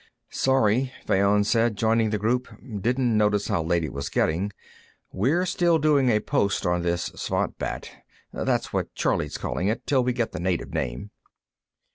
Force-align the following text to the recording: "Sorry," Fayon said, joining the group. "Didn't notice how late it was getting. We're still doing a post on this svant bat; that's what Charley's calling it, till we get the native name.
"Sorry," 0.31 0.91
Fayon 1.05 1.43
said, 1.43 1.75
joining 1.75 2.09
the 2.09 2.17
group. 2.17 2.47
"Didn't 2.81 3.15
notice 3.15 3.49
how 3.49 3.61
late 3.61 3.83
it 3.83 3.93
was 3.93 4.09
getting. 4.09 4.51
We're 5.13 5.45
still 5.45 5.77
doing 5.77 6.09
a 6.09 6.19
post 6.19 6.65
on 6.65 6.81
this 6.81 7.11
svant 7.15 7.59
bat; 7.59 7.91
that's 8.33 8.73
what 8.73 8.95
Charley's 8.95 9.37
calling 9.37 9.67
it, 9.67 9.85
till 9.85 10.03
we 10.03 10.11
get 10.13 10.31
the 10.31 10.39
native 10.39 10.73
name. 10.73 11.11